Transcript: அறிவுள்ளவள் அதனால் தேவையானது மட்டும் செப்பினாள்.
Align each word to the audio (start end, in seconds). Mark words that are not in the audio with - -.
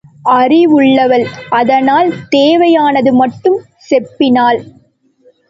அறிவுள்ளவள் 0.29 1.25
அதனால் 1.49 2.09
தேவையானது 2.29 3.13
மட்டும் 3.13 3.59
செப்பினாள். 3.89 4.59